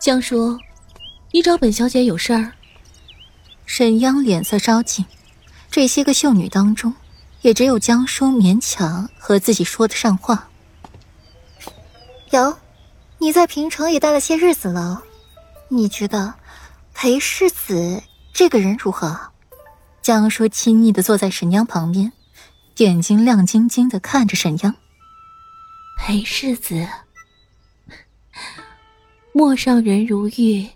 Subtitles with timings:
[0.00, 0.56] 江叔，
[1.32, 2.52] 你找本小姐有事儿？
[3.66, 5.04] 沈央脸色稍紧，
[5.70, 6.94] 这些个秀女当中，
[7.42, 10.48] 也只有江叔勉强和自己说得上话。
[12.30, 12.56] 有，
[13.18, 15.02] 你在平城也待了些日子了，
[15.68, 16.34] 你觉得
[16.94, 18.00] 裴世子
[18.32, 19.18] 这个人如何？
[20.00, 22.12] 江叔亲昵的坐在沈央旁边，
[22.76, 24.76] 眼睛亮晶晶的看着沈央。
[25.98, 26.86] 裴世子，
[29.38, 30.68] 陌上人如玉，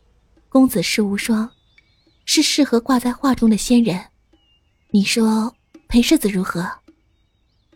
[0.49, 1.51] 公子世无双，
[2.25, 4.01] 是适合挂在画中的仙人。
[4.93, 5.53] 你说
[5.89, 6.71] 裴世子如何？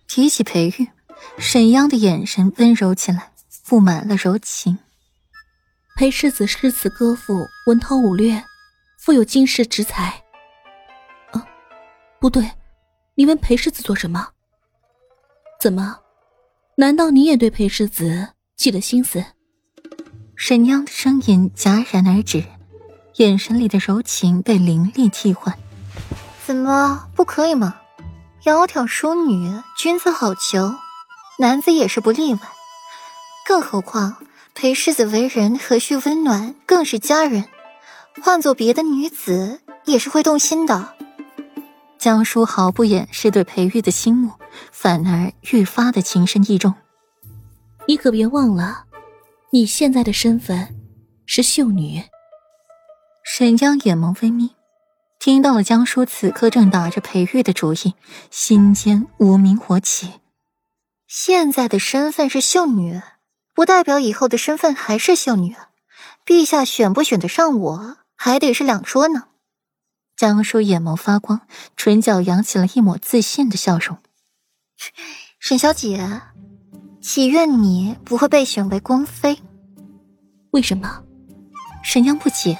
[0.06, 0.86] 提起裴玉，
[1.38, 3.32] 沈央的眼神温柔起来，
[3.66, 4.78] 布满了柔情。
[5.96, 8.40] 裴世子诗词歌赋，文韬武略，
[8.96, 10.10] 富有经世之才。
[11.32, 11.44] 啊，
[12.20, 12.48] 不对，
[13.16, 14.28] 你问裴世子做什么？
[15.60, 15.98] 怎么？
[16.76, 19.24] 难道你也对裴世子起了心思？
[20.48, 22.44] 沈央的声音戛然而止，
[23.16, 25.58] 眼神里的柔情被凌厉替换。
[26.46, 27.74] 怎么不可以吗？
[28.44, 30.76] 窈窕淑女，君子好逑，
[31.40, 32.38] 男子也是不例外。
[33.44, 34.18] 更何况
[34.54, 37.46] 裴世子为人和煦温暖，更是佳人，
[38.22, 40.94] 换做别的女子也是会动心的。
[41.98, 44.30] 江叔毫不掩饰对裴玉的倾慕。
[44.70, 46.72] 反而愈发的情深意重。
[47.88, 48.84] 你可别忘了，
[49.52, 50.74] 你现在的身份
[51.24, 52.02] 是秀女。
[53.24, 54.56] 沈江眼眸微眯，
[55.20, 57.94] 听到了江叔此刻正打着裴玉的主意，
[58.30, 60.14] 心间无名火起。
[61.06, 63.00] 现在的身份是秀女，
[63.54, 65.54] 不代表以后的身份还是秀女。
[66.24, 69.28] 陛下选不选得上我，还得是两说呢。
[70.16, 71.42] 江叔眼眸发光，
[71.76, 73.98] 唇角扬起了一抹自信的笑容。
[75.38, 76.22] 沈小姐，
[77.08, 79.40] 祈愿你不会被选为宫妃。
[80.50, 81.04] 为什么？
[81.84, 82.58] 沈央不解。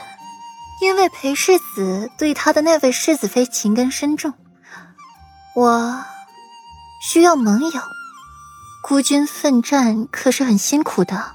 [0.81, 4.35] 因为裴世子对他的那位世子妃情根深重，
[5.57, 6.05] 我
[7.03, 7.81] 需要盟友。
[8.85, 11.33] 孤军奋战可是很辛苦的。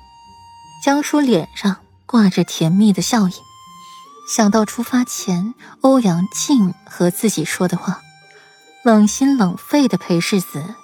[0.82, 3.34] 江叔脸上挂着甜蜜的笑意，
[4.34, 8.00] 想到出发前欧阳靖和自己说的话。
[8.86, 10.76] 冷心冷肺的裴世子，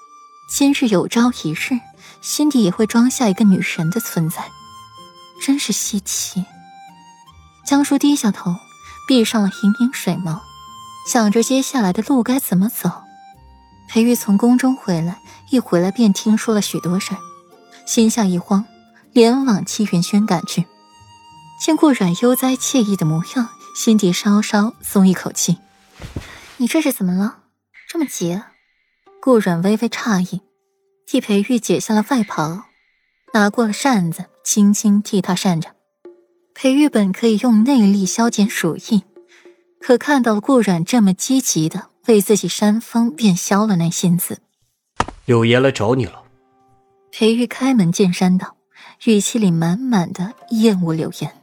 [0.52, 1.80] 今日有朝一日，
[2.22, 4.50] 心底也会装下一个女神的存在，
[5.42, 6.46] 真是稀奇。
[7.66, 8.56] 江叔低下头，
[9.08, 10.40] 闭上了盈盈水眸，
[11.08, 12.92] 想着接下来的路该怎么走。
[13.90, 15.20] 裴玉从宫中回来，
[15.50, 17.20] 一回来便听说了许多事儿，
[17.86, 18.66] 心下一慌，
[19.14, 20.66] 连往七云轩赶去。
[21.60, 25.58] 见顾阮悠哉惬意的模样，心底稍稍松一口气。
[26.58, 27.38] 你这是怎么了？
[27.88, 28.42] 这么急，
[29.22, 30.42] 顾阮微微诧异，
[31.08, 32.66] 替裴玉解下了外袍，
[33.34, 35.74] 拿过了扇子，轻轻替他扇着。
[36.54, 39.06] 裴玉本可以用内力消减暑意，
[39.80, 44.40] 可看到了顾阮这么积极的为自己扇风，便消了那心思。
[45.24, 46.24] 柳岩来找你了。
[47.10, 48.58] 裴玉开门见山道，
[49.06, 50.94] 语气里满满的厌恶。
[50.94, 51.42] 柳岩，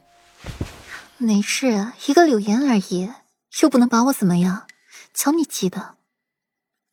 [1.17, 3.09] 没事，一个柳岩而已，
[3.63, 4.67] 又不能把我怎么样。
[5.15, 5.95] 瞧你急的。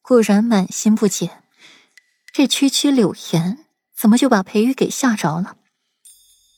[0.01, 1.42] 顾然满心不解，
[2.33, 3.59] 这区区柳岩
[3.95, 5.59] 怎么就把裴玉给吓着了？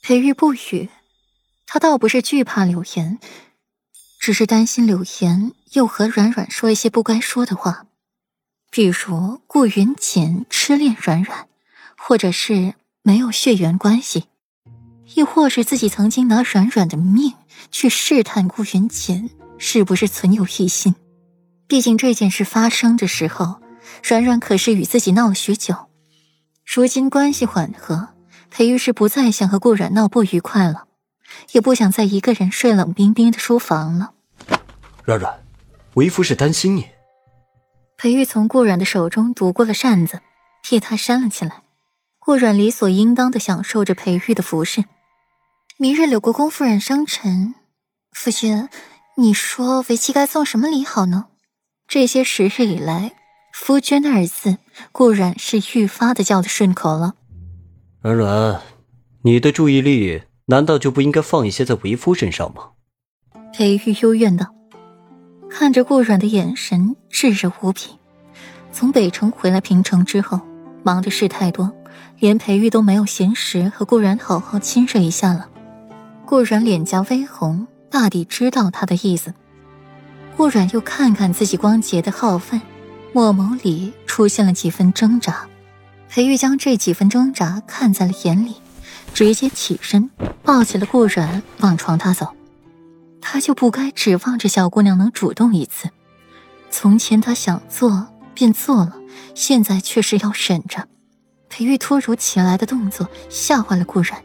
[0.02, 0.88] 裴玉不语，
[1.66, 3.18] 他倒不是惧怕柳岩，
[4.20, 7.86] 只是担心柳岩又和软软说一些不该说的话，
[8.70, 11.48] 比如顾云锦痴恋软软，
[11.98, 14.26] 或者是没有血缘关系，
[15.16, 17.32] 亦或是自己曾经拿软软的命
[17.72, 20.94] 去试探顾云锦是不是存有异心。
[21.66, 23.60] 毕竟这件事发生的时候，
[24.02, 25.74] 软软可是与自己闹了许久。
[26.64, 28.08] 如今关系缓和，
[28.50, 30.84] 裴玉是不再想和顾软闹不愉快了，
[31.52, 34.12] 也不想再一个人睡冷冰冰的书房了。
[35.04, 35.44] 软软，
[35.94, 36.88] 为夫是担心你。
[37.96, 40.20] 裴玉从顾软的手中夺过了扇子，
[40.62, 41.62] 替他扇了起来。
[42.18, 44.84] 顾软理所应当的享受着裴玉的服侍。
[45.76, 47.54] 明日柳国公夫人生辰，
[48.12, 48.68] 夫君，
[49.16, 51.26] 你说为妻该送什么礼好呢？
[51.86, 53.12] 这些时日以来
[53.54, 54.58] ，“夫君”二字
[54.90, 57.14] 固然是愈发的叫得顺口了。
[58.02, 58.60] 软软，
[59.22, 62.70] 你的注意力难道就不应该放一些在为夫身上吗？
[63.52, 64.52] 裴玉幽怨道，
[65.48, 67.82] 看着顾软的眼神炙热无比。
[68.72, 70.40] 从北城回来平城之后，
[70.82, 71.72] 忙的事太多，
[72.18, 75.48] 连裴玉都没有闲时和顾软好好亲热一下了。
[76.26, 79.32] 顾软脸颊微红，大抵知道他的意思。
[80.36, 82.60] 顾软又看看自己光洁的皓腕，
[83.14, 85.46] 墨眸里出现了几分挣扎。
[86.08, 88.56] 裴玉将这几分挣扎看在了眼里，
[89.14, 90.10] 直接起身
[90.42, 92.34] 抱起了顾然往床榻走。
[93.20, 95.90] 他就不该指望着小姑娘能主动一次。
[96.70, 98.96] 从前他想做便做了，
[99.36, 100.88] 现在却是要忍着。
[101.48, 104.20] 裴玉突如其来的动作吓坏了顾然，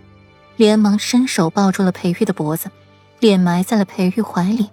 [0.55, 2.71] 连忙伸手抱住了裴玉的脖子，
[3.19, 4.71] 脸埋在了裴玉怀里。